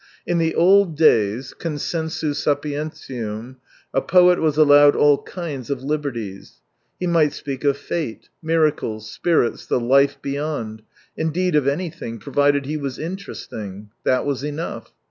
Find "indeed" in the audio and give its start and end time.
11.15-11.55